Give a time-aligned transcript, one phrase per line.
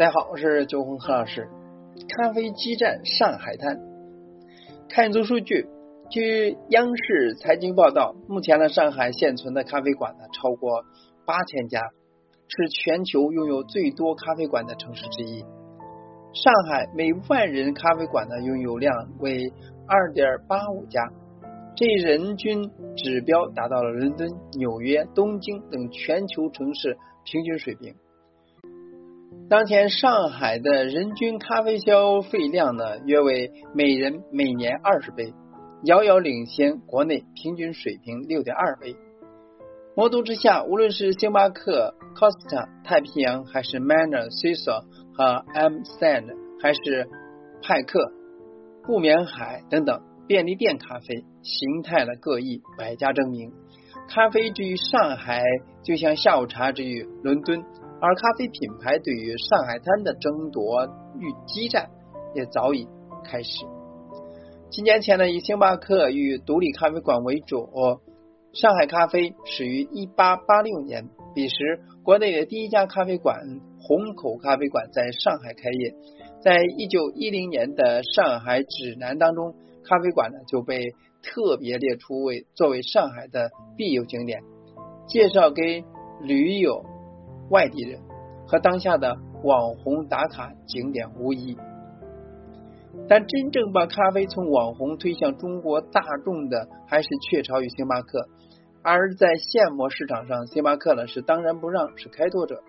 [0.00, 1.46] 大家好，我是九红何老师。
[2.08, 3.78] 咖啡基站上海滩，
[4.88, 5.68] 看一组数据。
[6.08, 10.86] 据央视财经报道，目前呢，上海现存的咖啡馆呢超过
[11.26, 11.82] 八千家，
[12.48, 15.44] 是全球拥有最多咖啡馆的城市之一。
[16.32, 19.52] 上海每万人咖啡馆的拥有量为
[19.86, 21.12] 二点八五家，
[21.76, 26.96] 这一人均指标达到了伦敦、纽约、东京等全球城市
[27.26, 27.94] 平均水平。
[29.50, 35.34] 当前上海的人均咖啡消费量呢，约为每人每年二十杯，
[35.82, 38.94] 遥遥领先国内平均水平六点二杯。
[39.96, 44.84] 魔都之下，无论是星巴克、Costa、太平洋，还是 Manner、c i s o
[45.14, 46.28] 和 M Stand，
[46.62, 47.08] 还是
[47.60, 48.12] 派克、
[48.84, 53.50] 不眠海等等便利店咖啡，形态的各异，百家争鸣。
[54.08, 55.42] 咖啡之于上海，
[55.82, 57.64] 就像下午茶之于伦敦。
[58.00, 60.86] 而咖啡品牌对于上海滩的争夺
[61.18, 61.90] 与激战
[62.34, 62.88] 也早已
[63.24, 63.66] 开始。
[64.70, 67.68] 几年前呢，以星巴克与独立咖啡馆为主，
[68.52, 73.38] 上海咖啡始于一八八六年，彼时国内的第一家咖啡馆
[73.80, 75.94] 虹口咖啡馆在上海开业。
[76.42, 79.54] 在一九一零年的上海指南当中，
[79.84, 80.92] 咖啡馆呢就被
[81.22, 84.40] 特别列出为作为上海的必游景点，
[85.06, 85.84] 介绍给
[86.22, 86.82] 驴友。
[87.50, 88.00] 外地人
[88.46, 91.56] 和当下的网红打卡景点无异，
[93.08, 98.28] 但真正把咖啡从网红推向中国大众的，还是雀巢与星巴克。
[98.82, 102.62] 而在现磨市场上，星巴克呢是当仁不让，是开拓者。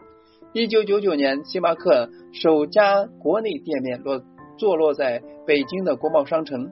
[0.54, 4.22] 一九九九年，星巴克首家国内店面落
[4.58, 6.72] 坐落在北京的国贸商城，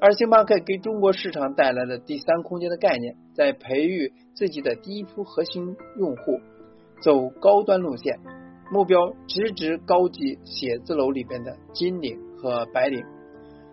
[0.00, 6.40] 而星巴克给中国市场带来了第三空间的概念，在培育自己的第一批核心用户。
[7.02, 8.18] 走高端路线，
[8.70, 13.04] 目标直指高级写字楼里边的金领和白领，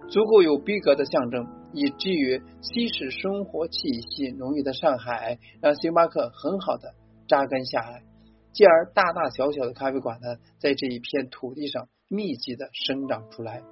[0.09, 6.93] 足够有逼格的象征，以至于西式生活气息浓郁的上海，让星巴克很好的
[7.27, 8.03] 扎根下来，
[8.51, 13.63] 继而大大小小的咖啡馆呢，在这一片土地上密集的生长出来。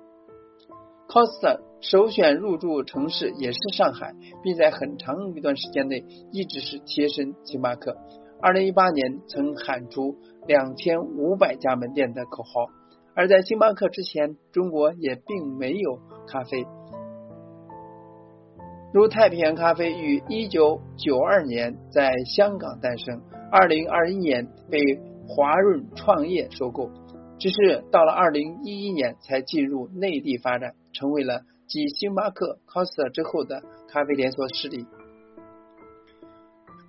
[1.09, 4.13] Costa 首选入驻城市也是上海，
[4.44, 7.97] 并在很长一段时间内一直是贴身星巴克。
[8.41, 10.16] 二零一八年曾喊出
[10.47, 12.72] 两千五百家门店的口号，
[13.13, 16.66] 而在星巴克之前，中国也并没有咖啡。
[18.94, 24.79] 如太平洋咖啡于一九九二年在香港诞生，二零二一年被
[25.27, 26.89] 华润创业收购，
[27.38, 34.85] 只是到了二零一一年才进入内地发展，成为了继星巴克、Costa 之后的咖啡连锁势力。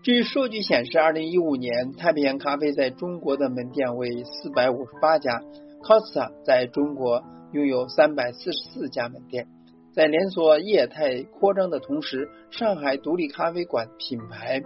[0.02, 5.42] 据数据显示，二零一五年太平洋咖啡在中国的门店为四百五十八家
[5.82, 7.22] ，Costa 在中国
[7.52, 9.46] 拥有三百四十四家门店。
[9.92, 14.62] 在连锁业态扩张的同时，上海独立咖啡馆品牌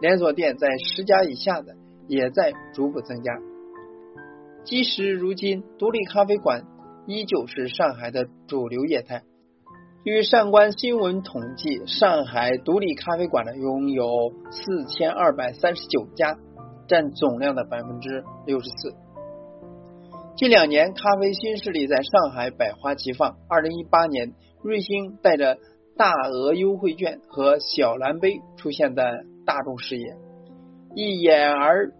[0.00, 1.74] 连锁店在十家以下的
[2.06, 3.32] 也在逐步增加。
[4.62, 6.62] 即使如今，独立咖啡馆
[7.08, 9.24] 依旧是上海的主流业态。
[10.06, 16.38] 据上官新闻统计，上海独立咖啡馆呢拥有四千二百三十九家，
[16.86, 18.94] 占总量的百分之六十四。
[20.36, 23.36] 近两年，咖啡新势力在上海百花齐放。
[23.48, 25.58] 二零一八年，瑞星带着
[25.96, 29.10] 大额优惠券和小蓝杯出现在
[29.44, 30.16] 大众视野，
[30.94, 31.92] 一眼而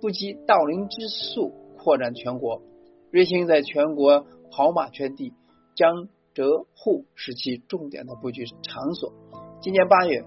[0.00, 2.62] 不及道林之速扩展全国。
[3.10, 5.34] 瑞星在全国跑马圈地，
[5.76, 6.08] 将。
[6.34, 9.12] 浙沪是其重点的布局场所。
[9.60, 10.24] 今年八月，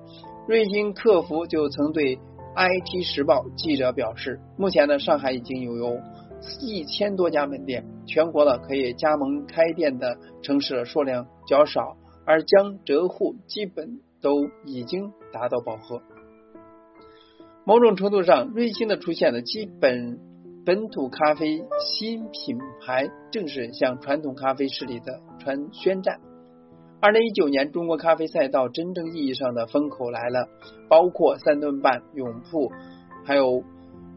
[0.47, 2.17] 瑞幸客服就曾对
[2.55, 5.99] IT 时报记者表示，目前呢，上海已经有有
[6.61, 16.01] 一千多家门店，全国的可以加盟开店的城市的数量较少，而江浙沪基本都已经达到饱和。
[17.65, 20.32] 某种程度上，瑞幸的出现呢，基本。
[20.65, 26.21] 本土咖啡新品牌正式向传统咖啡势力的传宣战。
[27.01, 30.47] 二零一九年，中国咖啡赛道真正意义上的风口来了，
[30.87, 32.71] 包括三顿半、永铺，
[33.25, 33.61] 还有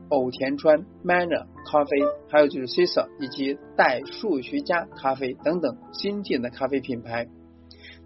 [0.09, 1.99] 偶田川、Manner 咖啡，
[2.29, 7.27] 还有就是 Cisa 以及代数学家咖啡等等新进的咖啡品牌，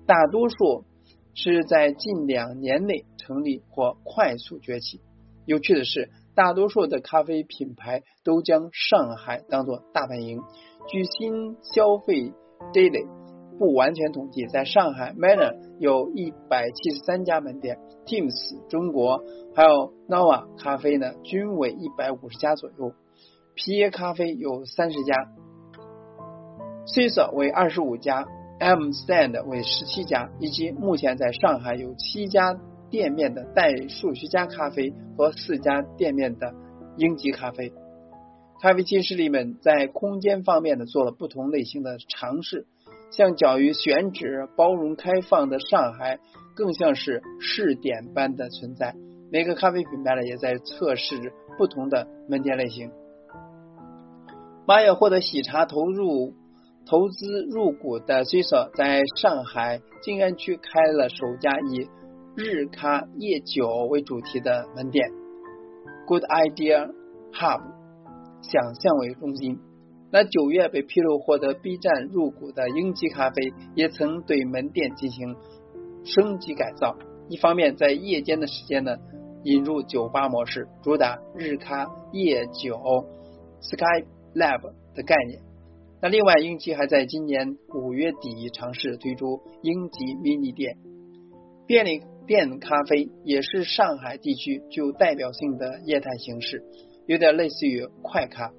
[0.06, 0.86] 大多数
[1.34, 5.02] 是在近两年内成立或快速崛起。
[5.44, 6.08] 有趣的是。
[6.40, 10.40] 大多数的咖啡品牌都将上海当做大本营。
[10.88, 12.32] 据新消费
[12.72, 13.06] Daily
[13.58, 17.76] 不完全统计，在上海 Manner 有一百七十三家门店
[18.06, 19.22] ，Teams 中国
[19.54, 22.94] 还有 Nova 咖啡呢，均为一百五十家左右。
[23.54, 25.14] 皮耶咖啡有三十家
[26.86, 28.24] ，Cisa 为二十五家
[28.58, 32.58] ，M Stand 为十七家，以及目前在上海有七家
[32.90, 36.52] 店面的代数学家咖啡和四家店面的
[36.96, 37.72] 英吉咖啡。
[38.60, 42.66] 咖啡新势力们在空间方面呢做了不同类型的尝试，
[43.10, 46.18] 相较于选址包容开放的上海，
[46.54, 48.94] 更像是试点般的存在。
[49.32, 52.90] 每个咖啡品牌呢也在测试不同的门店类型。
[54.66, 56.34] 马也获得喜茶投入
[56.86, 61.88] 投资入股的 c i s a 在上海静安区开了首家以
[62.42, 65.10] 日咖夜酒为主题的门店
[66.06, 66.90] ，Good Idea
[67.32, 67.60] Hub。
[68.40, 69.58] 想象为中心。
[70.10, 75.36] 那九月被披露获得 B 站入股的英吉咖啡，也曾对门店进行
[76.02, 76.96] 升级改造。
[77.28, 78.96] 一方面，在夜间的时间呢，
[79.44, 82.80] 引入酒吧模式，主打日咖夜酒
[83.60, 84.62] Sky Lab
[84.94, 85.42] 的概念。
[86.00, 90.78] 那另外，英吉还在今年五月底尝试推出英吉 mini 店，
[91.66, 96.62] 便利店咖啡也是上海地区具有代表性的业态形式。
[97.06, 98.52] 有点类似于快咖，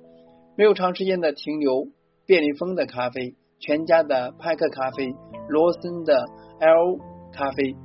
[0.57, 1.87] 没有长时间的停留。
[2.27, 5.13] 便利蜂的咖啡、全家的派克咖啡、
[5.49, 6.23] 罗森的
[6.59, 6.97] L
[7.33, 7.75] 咖啡、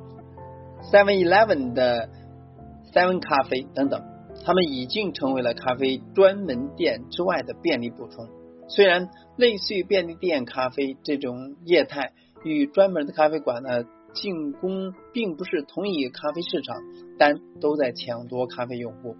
[0.92, 2.10] Seven Eleven 的
[2.92, 4.04] Seven 咖啡等等，
[4.44, 8.28] 他们已经成为了咖啡专门店之外的便利补充。
[8.68, 12.12] 虽然类似于便利店咖啡这种业态
[12.44, 13.82] 与专门的咖啡馆呢
[14.16, 16.76] 进攻并不是同一咖啡市场，
[17.18, 19.14] 但都在抢夺咖啡用户。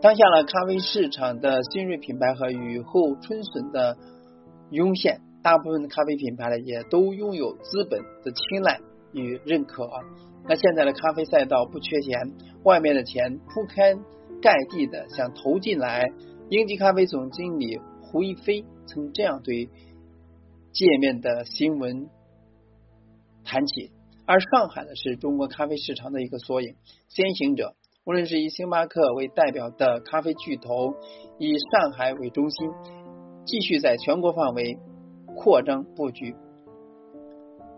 [0.00, 3.96] 当下呢，咖啡市场的新锐品牌和雨后春笋的
[4.70, 8.80] 涌现，大部分的咖啡品牌呢也都拥有资本的青睐
[9.12, 9.88] 与认可。
[10.48, 12.32] 那现在的咖啡赛道不缺钱，
[12.64, 13.94] 外面的钱铺开
[14.40, 16.10] 盖地的想投进来。
[16.48, 19.70] 英吉咖啡总经理胡一飞曾这样对
[20.72, 22.08] 界面的新闻
[23.44, 23.90] 谈起，
[24.26, 26.76] 而上海呢是中国咖啡市场的一个缩影，
[27.08, 27.74] 先行者。
[28.04, 30.94] 无论是以星巴克为代表的咖啡巨头，
[31.38, 32.70] 以上海为中心，
[33.44, 34.78] 继续在全国范围
[35.36, 36.34] 扩张布局，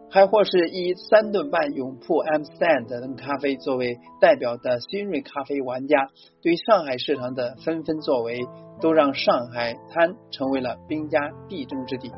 [0.08, 6.08] 还或是以三顿半永铺 M Stand 等咖啡作为代表的新锐咖啡玩家，
[6.40, 8.46] 对上海市场的纷纷作为，
[8.80, 11.20] 都让上海滩成为了兵家
[11.50, 12.10] 必争之地。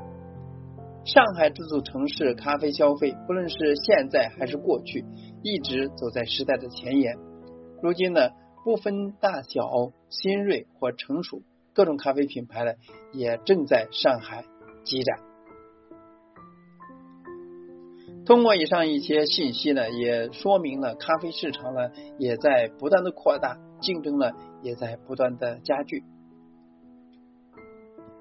[1.07, 5.05] 上海这座城市咖啡消费，不论是现在还是过去，
[5.45, 7.17] 一直走在时代的前沿。
[7.81, 8.31] 如今呢，
[8.65, 9.71] 不分大小、
[10.09, 11.43] 新锐或成熟，
[11.73, 12.73] 各种咖啡品牌呢
[13.13, 14.45] 也正在上海
[14.85, 15.21] 积攒。
[18.25, 21.89] 通过以上一些信息呢，也说明了咖啡市场呢
[22.19, 26.03] 也在不断的扩大，竞争呢也在不断的加剧。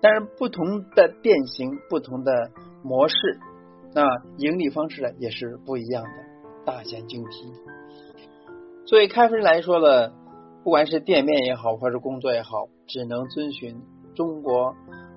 [0.05, 2.51] 但是不同的店型、不同的
[2.83, 3.15] 模式，
[3.91, 4.05] 那
[4.37, 6.09] 盈利方式呢也是不一样的，
[6.63, 7.29] 大显精辟。
[8.85, 10.13] 作为咖啡人来说呢，
[10.63, 13.81] 不管是店面也好，或者工作也好，只能遵循
[14.13, 14.75] 中国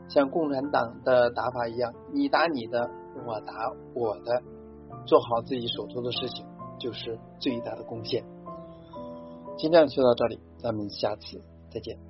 [0.09, 2.89] 像共产党的打法一样，你打你的，
[3.27, 3.53] 我打
[3.95, 4.43] 我的，
[5.05, 6.47] 做好自己手头的事情，
[6.81, 8.25] 就是最大的贡献。
[9.59, 12.08] 今天就到这里，咱们下次再见。